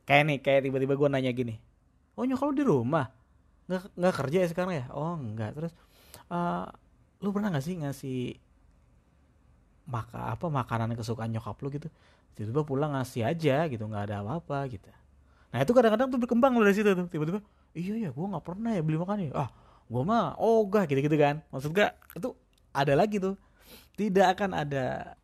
[0.10, 1.56] kayak nih kayak tiba-tiba gue nanya gini
[2.18, 3.12] oh nyokap lu di rumah?
[3.68, 5.74] Nggak nggak kerja ya sekarang ya oh enggak terus
[6.32, 6.66] uh,
[7.22, 8.20] lu pernah nggak sih ngasih
[9.88, 11.70] maka apa makanan kesukaan nyokap lu?
[11.70, 11.92] Gitu.
[12.34, 14.88] Tiba-tiba pulang ngasih aja gitu nggak ada apa-apa gitu.
[15.52, 17.44] Nah itu kadang-kadang tuh berkembang loh dari situ tuh tiba-tiba
[17.76, 19.32] iya ya gue nggak pernah ya beli makan ya.
[19.36, 19.50] Ah
[19.88, 21.44] gue mah oh gak gitu-gitu kan.
[21.52, 22.36] Maksud gak itu
[22.76, 23.36] ada lagi tuh.
[23.98, 25.16] Tidak akan ada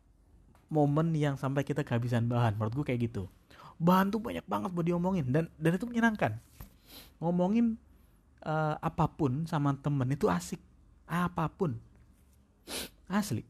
[0.72, 2.56] momen yang sampai kita kehabisan bahan.
[2.56, 3.28] Menurut gue kayak gitu.
[3.78, 6.40] Bahan tuh banyak banget buat diomongin dan dan itu menyenangkan.
[7.20, 7.76] Ngomongin
[8.42, 10.58] uh, apa pun sama temen itu asik.
[11.06, 11.76] Apa pun.
[13.06, 13.44] Asli.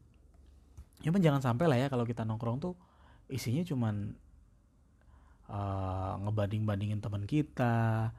[1.01, 2.73] Cuman jangan sampai lah ya kalau kita nongkrong tuh
[3.29, 4.13] isinya cuman
[5.49, 8.11] uh, ngebanding-bandingin teman kita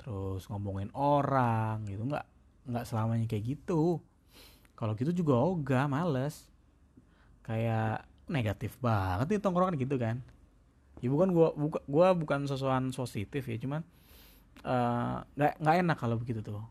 [0.00, 2.04] terus ngomongin orang gitu.
[2.04, 2.24] Nggak
[2.68, 4.00] nggak selamanya kayak gitu.
[4.76, 6.48] Kalau gitu juga ogah males.
[7.44, 10.22] Kayak negatif banget nih tongkrongan gitu kan.
[11.00, 13.82] Ya bukan gua buka, gua bukan sosokan positif ya cuman
[14.60, 16.62] eh, nggak uh, nggak enak kalau begitu tuh.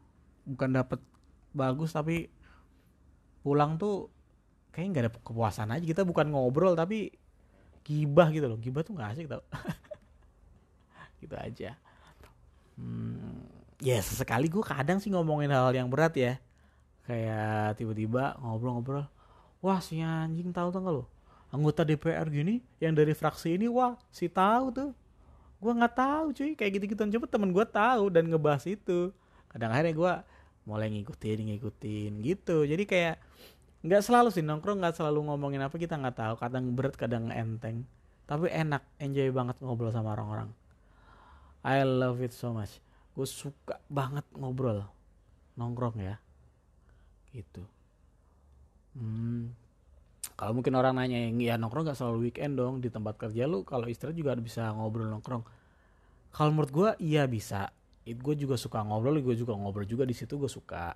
[0.46, 1.02] Bukan dapet
[1.52, 2.30] bagus tapi
[3.42, 4.08] pulang tuh
[4.72, 5.84] kayaknya nggak ada kepuasan aja.
[5.84, 7.12] Kita bukan ngobrol tapi
[7.84, 8.60] gibah gitu loh.
[8.62, 9.44] Gibah tuh nggak asik tau.
[11.20, 11.76] Gitu aja.
[12.80, 13.44] Hmm,
[13.80, 16.34] ya sesekali gue kadang sih ngomongin hal, hal yang berat ya.
[17.08, 19.08] Kayak tiba-tiba ngobrol-ngobrol
[19.60, 21.04] wah si anjing tahu tuh lo
[21.52, 24.92] anggota DPR gini yang dari fraksi ini wah si tahu tuh.
[25.60, 26.52] Gue nggak tahu cuy.
[26.56, 29.12] Kayak gitu gitu coba temen gue tahu dan ngebahas itu.
[29.50, 30.14] Kadang akhirnya gue
[30.68, 32.64] mulai ngikutin ngikutin gitu.
[32.68, 33.16] Jadi kayak
[33.80, 36.34] nggak selalu sih nongkrong nggak selalu ngomongin apa kita nggak tahu.
[36.40, 37.84] Kadang berat kadang enteng.
[38.30, 40.54] Tapi enak enjoy banget ngobrol sama orang-orang.
[41.66, 42.80] I love it so much
[43.20, 44.88] gue suka banget ngobrol
[45.60, 46.16] nongkrong ya.
[47.36, 47.68] Gitu.
[48.96, 49.52] Hmm,
[50.40, 53.68] kalau mungkin orang nanya yang ya nongkrong gak selalu weekend dong di tempat kerja lu?
[53.68, 55.44] Kalau istirahat juga bisa ngobrol nongkrong.
[56.32, 57.76] Kalau menurut gue iya bisa.
[58.08, 60.96] It gue juga suka ngobrol gue juga ngobrol juga di situ gue suka.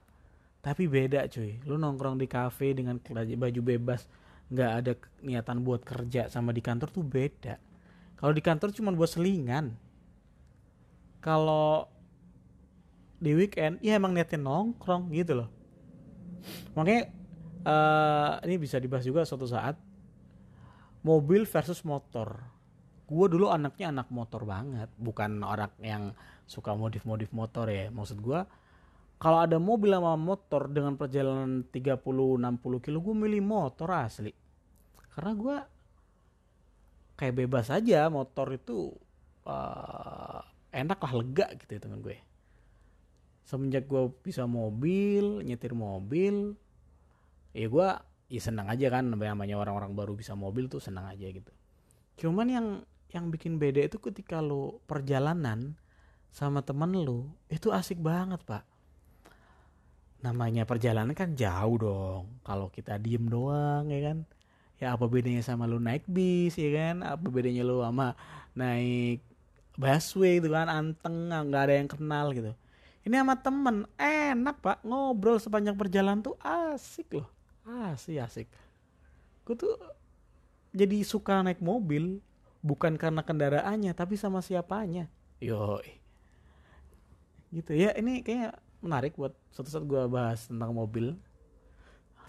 [0.63, 1.59] Tapi beda cuy.
[1.67, 4.07] Lu nongkrong di cafe dengan baju bebas
[4.47, 4.91] nggak ada
[5.27, 7.59] niatan buat kerja sama di kantor tuh beda.
[8.15, 9.75] Kalau di kantor cuma buat selingan.
[11.19, 11.92] Kalau
[13.23, 15.49] di weekend ya emang niatnya nongkrong gitu loh.
[16.75, 17.07] Makanya
[17.63, 19.79] uh, ini bisa dibahas juga suatu saat
[21.07, 22.43] mobil versus motor.
[23.07, 26.11] Gue dulu anaknya anak motor banget bukan orang yang
[26.43, 27.87] suka modif-modif motor ya.
[27.87, 28.43] Maksud gue
[29.15, 34.35] kalau ada mobil sama motor dengan perjalanan 30-60 kilo gue milih motor asli.
[35.15, 35.55] Karena gue
[37.15, 38.91] kayak bebas aja motor itu
[39.47, 42.32] uh, enak lah lega gitu ya temen gue
[43.43, 46.55] semenjak gue bisa mobil nyetir mobil
[47.51, 47.89] ya gue
[48.33, 51.51] ya senang aja kan namanya orang-orang baru bisa mobil tuh senang aja gitu.
[52.17, 52.67] Cuman yang
[53.13, 55.77] yang bikin beda itu ketika lo perjalanan
[56.33, 58.65] sama temen lo itu asik banget pak.
[60.25, 62.41] Namanya perjalanan kan jauh dong.
[62.41, 64.17] Kalau kita diem doang ya kan?
[64.81, 67.05] Ya apa bedanya sama lu naik bis ya kan?
[67.05, 68.17] Apa bedanya lu sama
[68.57, 69.21] naik
[69.77, 70.71] busway itu kan?
[70.71, 72.55] Anteng nggak ada yang kenal gitu
[73.03, 73.83] ini sama temen.
[73.99, 74.79] Enak pak.
[74.87, 77.27] Ngobrol sepanjang perjalanan tuh asik loh.
[77.67, 78.47] Asik asik.
[79.43, 79.75] Gue tuh
[80.71, 82.23] jadi suka naik mobil
[82.63, 85.11] bukan karena kendaraannya tapi sama siapanya.
[85.43, 85.83] Yo
[87.53, 87.75] gitu.
[87.75, 91.13] Ya ini kayaknya menarik buat suatu saat gue bahas tentang mobil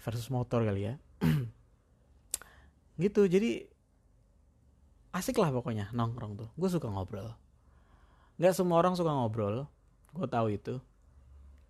[0.03, 0.93] versus motor kali ya.
[2.95, 3.27] Gitu.
[3.27, 3.67] Jadi
[5.11, 6.49] asik lah pokoknya nongkrong tuh.
[6.59, 7.31] Gue suka ngobrol.
[8.35, 9.67] Nggak semua orang suka ngobrol
[10.15, 10.75] gue tahu itu.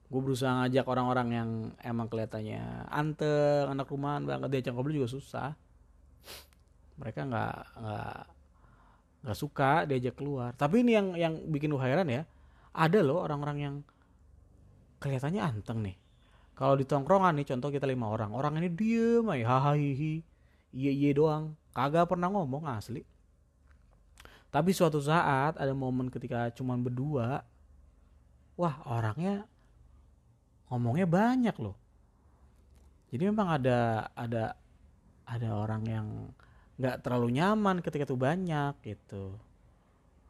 [0.05, 1.49] Gue berusaha ngajak orang-orang yang
[1.81, 5.57] emang kelihatannya anteng anak rumahan banget diajak ngobrol juga susah.
[7.01, 8.17] Mereka nggak nggak
[9.25, 10.53] nggak suka diajak keluar.
[10.53, 12.21] Tapi ini yang yang bikin lu heran ya
[12.69, 13.75] ada loh orang-orang yang
[15.01, 15.97] kelihatannya anteng nih.
[16.55, 20.21] Kalau di tongkrongan nih contoh kita lima orang orang ini diem aja hahaha iya
[20.71, 23.03] iya doang kagak pernah ngomong asli.
[24.53, 27.43] Tapi suatu saat ada momen ketika cuman berdua
[28.55, 29.43] wah orangnya
[30.71, 31.77] ngomongnya banyak loh.
[33.11, 34.57] Jadi memang ada ada
[35.27, 36.07] ada orang yang
[36.75, 39.35] nggak terlalu nyaman ketika itu banyak gitu.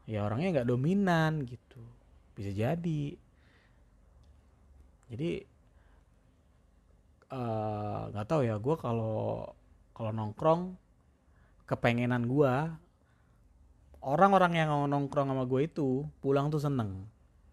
[0.05, 1.81] Ya orangnya nggak dominan gitu.
[2.38, 3.17] Bisa jadi.
[5.09, 5.31] Jadi
[7.31, 9.49] eh, nggak uh, tahu ya gue kalau
[9.95, 10.77] kalau nongkrong
[11.65, 12.53] kepengenan gue
[14.05, 17.09] orang-orang yang nongkrong sama gue itu pulang tuh seneng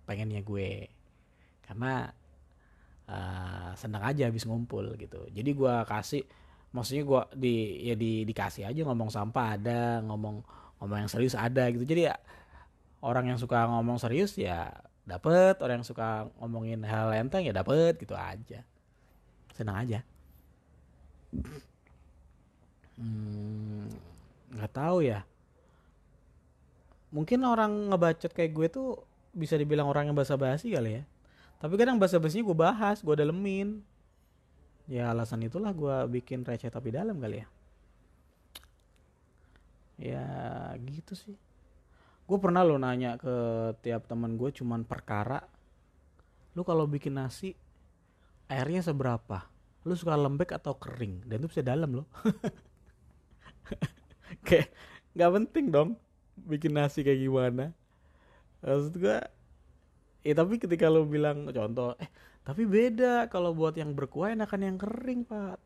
[0.08, 0.88] pengennya gue.
[1.64, 2.10] Karena
[3.08, 5.26] uh, seneng aja habis ngumpul gitu.
[5.32, 6.22] Jadi gue kasih
[6.72, 10.40] maksudnya gue di ya di dikasih aja ngomong sampah ada ngomong
[10.80, 11.84] ngomong yang serius ada gitu.
[11.84, 12.16] Jadi ya
[13.02, 14.70] orang yang suka ngomong serius ya
[15.02, 18.62] dapet orang yang suka ngomongin hal enteng ya dapet gitu aja.
[19.52, 20.00] Senang aja.
[22.96, 23.88] Hmm,
[24.52, 25.24] nggak hmm, tahu ya.
[27.12, 28.90] Mungkin orang ngebacot kayak gue tuh
[29.32, 31.02] bisa dibilang orang yang basa-basi kali ya.
[31.58, 33.80] Tapi kadang basa-basinya gue bahas gue dalemin.
[34.90, 37.48] Ya alasan itulah gue bikin receh tapi dalam kali ya.
[39.96, 40.26] Ya
[40.84, 41.36] gitu sih.
[42.28, 43.34] Gue pernah lo nanya ke
[43.80, 45.42] tiap teman gue cuman perkara
[46.52, 47.56] lu kalau bikin nasi
[48.52, 49.48] airnya seberapa?
[49.88, 51.24] Lu suka lembek atau kering?
[51.24, 52.06] Dan itu bisa dalam loh.
[54.46, 54.72] Kayak
[55.12, 55.90] nggak penting dong
[56.32, 57.76] bikin nasi kayak gimana
[58.62, 59.18] maksud gue
[60.22, 62.10] ya tapi ketika lo bilang contoh eh
[62.42, 65.62] tapi beda kalau buat yang berkuah enakan yang kering pak.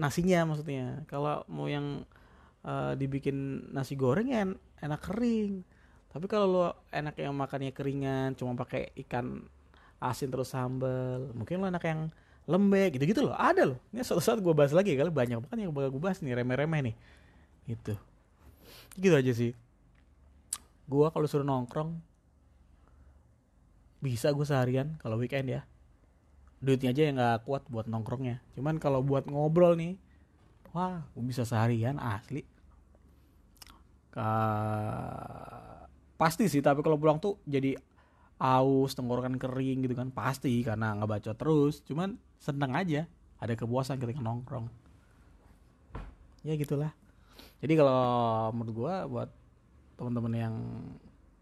[0.00, 1.04] Nasinya maksudnya.
[1.04, 2.04] Kalau mau yang
[2.64, 4.48] uh, dibikin nasi goreng ya
[4.80, 5.60] enak kering.
[6.08, 9.44] Tapi kalau lo enak yang makannya keringan cuma pakai ikan
[10.00, 12.08] asin terus sambal mungkin lo enak yang
[12.48, 13.36] lembek gitu gitu loh.
[13.36, 13.78] Ada loh.
[13.92, 16.80] Ini suatu saat gue bahas lagi kali banyak banget yang bakal gue bahas nih remeh-remeh
[16.88, 16.96] nih.
[17.68, 17.92] Gitu.
[18.96, 19.52] Gitu aja sih.
[20.88, 22.00] Gue kalau suruh nongkrong
[23.98, 25.66] bisa gue seharian kalau weekend ya.
[26.58, 28.42] Duitnya aja yang nggak kuat buat nongkrongnya.
[28.58, 29.98] Cuman kalau buat ngobrol nih
[30.74, 32.42] wah gue bisa seharian asli.
[36.18, 37.78] Pasti sih tapi kalau pulang tuh jadi
[38.38, 40.10] aus tenggorokan kering gitu kan.
[40.10, 41.82] Pasti karena nggak baca terus.
[41.86, 43.06] Cuman seneng aja
[43.38, 44.66] ada kepuasan ketika nongkrong.
[46.46, 46.94] Ya gitulah.
[47.58, 48.02] Jadi kalau
[48.54, 49.30] menurut gua buat
[49.98, 50.54] teman-teman yang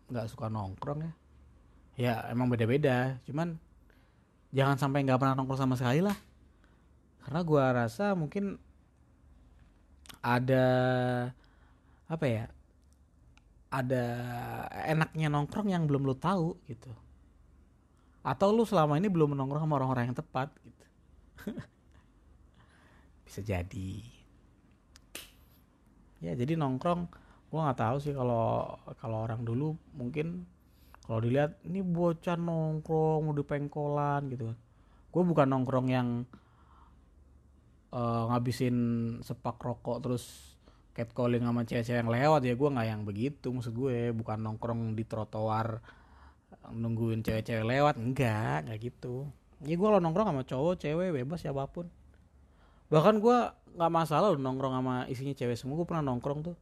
[0.08, 1.12] nggak suka nongkrong ya
[1.96, 3.18] ya emang beda-beda.
[3.24, 3.56] Cuman
[4.52, 6.14] jangan sampai nggak pernah nongkrong sama sekali lah.
[7.24, 8.60] Karena gua rasa mungkin
[10.22, 10.66] ada
[12.06, 12.44] apa ya
[13.72, 14.04] ada
[14.86, 16.92] enaknya nongkrong yang belum lu tahu gitu.
[18.22, 20.84] Atau lu selama ini belum nongkrong sama orang-orang yang tepat gitu.
[23.26, 23.90] Bisa jadi.
[26.22, 27.10] Ya jadi nongkrong
[27.46, 30.46] gue nggak tahu sih kalau kalau orang dulu mungkin
[31.06, 34.52] kalau dilihat ini bocah nongkrong di pengkolan gitu
[35.16, 36.08] gue bukan nongkrong yang
[37.96, 38.76] uh, ngabisin
[39.24, 40.56] sepak rokok terus
[40.96, 42.40] catcalling sama cewek-cewek yang lewat.
[42.44, 44.12] Ya gue nggak yang begitu maksud gue.
[44.16, 45.84] Bukan nongkrong di trotoar
[46.72, 48.00] nungguin cewek-cewek lewat.
[48.00, 49.28] Enggak enggak gitu.
[49.64, 51.92] Ya gue kalau nongkrong sama cowok cewek bebas siapa pun.
[52.88, 53.38] Bahkan gue
[53.76, 55.76] nggak masalah loh nongkrong sama isinya cewek semua.
[55.76, 56.56] Gue pernah nongkrong tuh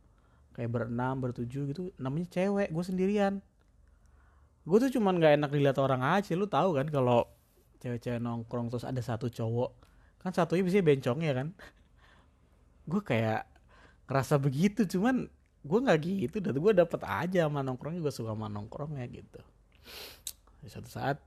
[0.59, 1.83] kayak berenam bertujuh gitu.
[2.03, 3.39] Namanya cewek gue sendirian
[4.65, 7.29] gue tuh cuman nggak enak dilihat orang aja lu tahu kan kalau
[7.85, 9.85] cewek-cewek nongkrong terus ada satu cowok
[10.25, 11.49] kan satunya bisa bencongnya kan?
[12.91, 13.45] Gue kayak
[14.09, 15.29] ngerasa begitu cuman
[15.65, 19.41] gue nggak gitu dan gue dapet aja sama nongkrongnya gue suka sama nongkrongnya gitu.
[20.61, 21.21] Di suatu saat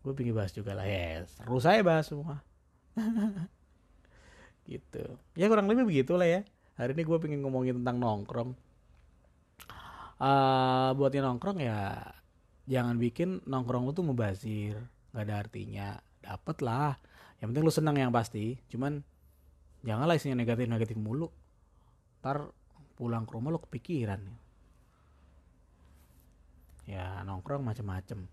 [0.00, 2.40] gue pengen bahas juga lah ya seru saya bahas semua.
[4.68, 5.02] Gitu.
[5.34, 6.40] Ya kurang lebih begitu lah ya.
[6.76, 8.54] Hari ini gue pengen ngomongin tentang nongkrong.
[10.20, 11.96] Uh, buat yang nongkrong ya
[12.70, 14.78] jangan bikin nongkrong lu tuh mubazir.
[15.10, 15.88] Nggak ada artinya.
[16.22, 16.94] Dapet lah.
[17.42, 18.54] Yang penting lu senang yang pasti.
[18.70, 19.02] Cuman
[19.82, 21.26] janganlah isinya negatif negatif mulu.
[22.22, 22.54] Ntar
[22.94, 24.22] pulang ke rumah lu kepikiran.
[26.86, 28.30] Ya nongkrong macem-macem.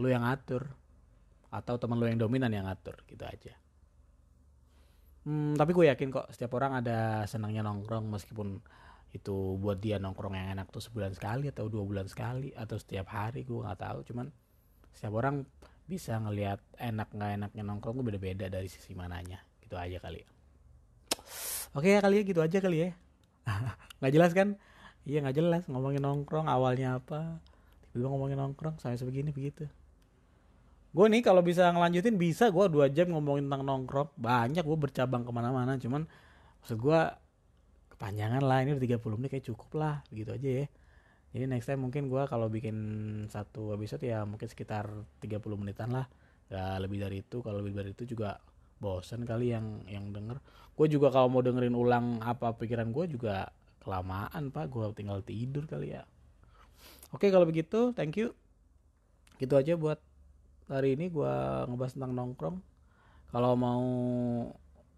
[0.00, 0.72] Lu yang atur
[1.52, 3.04] atau teman lu yang dominan yang ngatur.
[3.04, 3.52] Gitu aja.
[5.26, 8.62] Hmm, tapi gue yakin kok setiap orang ada senangnya nongkrong meskipun
[9.16, 13.08] itu buat dia nongkrong yang enak tuh sebulan sekali atau dua bulan sekali atau setiap
[13.10, 13.98] hari gue nggak tahu.
[14.12, 14.28] Cuman
[14.92, 15.48] setiap orang
[15.88, 19.40] bisa ngelihat enak nggak enaknya nongkrong tuh beda-beda dari sisi mananya.
[19.64, 20.36] Gitu aja kali
[21.76, 22.90] oke ya kali ya gitu aja kali ya.
[24.00, 24.48] Nggak jelas kan?
[25.06, 25.62] Iya nggak jelas.
[25.70, 27.38] Ngomongin nongkrong awalnya apa?
[27.92, 29.70] Tiba-tiba ngomongin nongkrong saya sebegini begitu.
[30.90, 32.50] Gue nih kalau bisa ngelanjutin bisa.
[32.50, 34.10] Gue dua jam ngomongin tentang nongkrong.
[34.18, 35.78] Banyak gue bercabang ke mana-mana.
[35.78, 36.10] Cuman
[36.64, 37.00] maksud gue
[37.96, 40.66] kepanjangan lah ini udah 30 menit kayak cukup lah begitu aja ya.
[41.32, 42.76] Jadi next time mungkin gue kalau bikin
[43.32, 44.88] satu episode ya mungkin sekitar
[45.24, 46.06] 30 menitan lah.
[46.52, 48.38] Gak lebih dari itu kalau lebih dari itu juga
[48.76, 50.40] bosan kali yang yang denger.
[50.76, 53.48] Gue juga kalau mau dengerin ulang apa pikiran gue juga
[53.80, 54.68] kelamaan pak.
[54.68, 56.04] Gue tinggal tidur kali ya.
[57.16, 58.36] Oke kalau begitu thank you.
[59.40, 60.00] Gitu aja buat
[60.68, 61.34] hari ini gue
[61.68, 62.56] ngebahas tentang nongkrong.
[63.32, 63.84] Kalau mau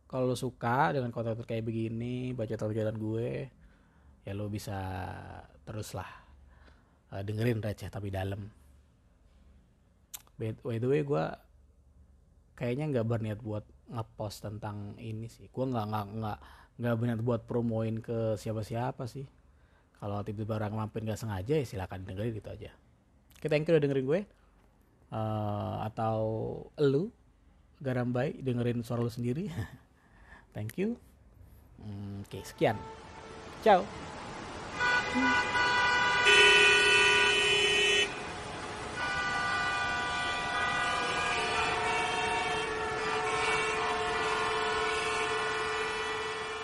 [0.09, 3.53] kalau suka dengan konten kayak begini baca bacotan gue
[4.25, 4.81] ya lo bisa
[5.69, 6.09] terus lah
[7.13, 8.49] uh, dengerin receh tapi dalam.
[10.39, 11.25] By the way gue
[12.55, 15.51] kayaknya nggak berniat buat ngepost tentang ini sih.
[15.51, 16.39] Gue nggak nggak nggak
[16.79, 19.27] nggak berniat buat promoin ke siapa siapa sih.
[19.99, 22.71] Kalau tiba-tiba orang mampir nggak sengaja ya silakan dengerin gitu aja.
[23.35, 24.21] Oke thank you udah dengerin gue.
[25.09, 26.21] Uh, atau
[26.79, 27.11] lu
[27.81, 29.49] garam baik dengerin suara lu sendiri
[30.53, 30.97] Thank you.
[31.79, 32.77] Hmm, oke, okay, sekian.
[33.63, 33.83] Ciao.
[35.15, 36.68] Hmm.